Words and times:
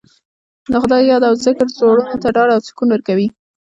د 0.71 0.73
خدای 0.81 1.03
یاد 1.11 1.23
او 1.29 1.33
ذکر 1.45 1.67
زړونو 1.77 2.13
ته 2.21 2.27
ډاډ 2.35 2.49
او 2.55 2.59
سکون 2.67 2.87
ورکوي. 2.91 3.27